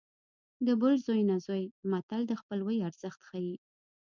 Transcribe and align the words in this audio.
د 0.65 0.67
بل 0.81 0.93
زوی 1.05 1.21
نه 1.29 1.37
زوی 1.45 1.63
متل 1.91 2.21
د 2.27 2.33
خپلوۍ 2.41 2.77
ارزښت 2.87 3.19
ښيي 3.29 3.55